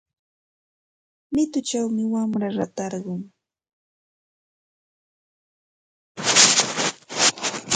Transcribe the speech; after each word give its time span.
Mituchawmi 1.33 2.03
wamra 2.13 2.47
ratarqun. 2.57 3.21